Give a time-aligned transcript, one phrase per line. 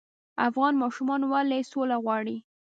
[0.47, 2.37] افغان ماشومان ولې سوله غواړي؟